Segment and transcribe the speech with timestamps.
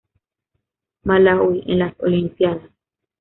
[1.03, 2.71] Malaui en las Olimpíadas